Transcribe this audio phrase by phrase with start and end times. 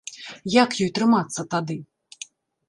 [0.53, 1.77] Як ёй трымацца тады?